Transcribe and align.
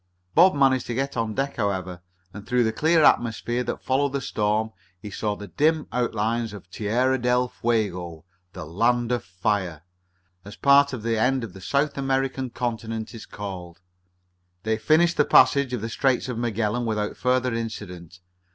Bob 0.33 0.55
managed 0.55 0.87
to 0.87 0.95
get 0.95 1.15
out 1.15 1.17
on 1.21 1.35
deck, 1.35 1.57
however, 1.57 2.01
and, 2.33 2.47
through 2.47 2.63
the 2.63 2.71
clear 2.73 3.03
atmosphere 3.03 3.63
that 3.63 3.83
followed 3.83 4.13
the 4.13 4.19
storm, 4.19 4.71
he 4.99 5.11
saw 5.11 5.35
the 5.35 5.47
dim 5.49 5.85
outlines 5.91 6.53
of 6.53 6.67
Terra 6.71 7.19
del 7.19 7.47
Fuego 7.49 8.25
"The 8.53 8.65
Land 8.65 9.11
of 9.11 9.23
Fire" 9.23 9.83
as 10.43 10.55
part 10.55 10.91
of 10.91 11.03
the 11.03 11.19
end 11.19 11.43
of 11.43 11.53
the 11.53 11.61
South 11.61 11.99
American 11.99 12.49
continent 12.49 13.13
is 13.13 13.27
called. 13.27 13.79
They 14.63 14.79
finished 14.79 15.17
the 15.17 15.23
passage 15.25 15.71
of 15.71 15.81
the 15.81 15.87
Straits 15.89 16.27
of 16.27 16.35
Magellan 16.39 16.85
without 16.87 17.15
further 17.15 17.53
incident. 17.53 18.21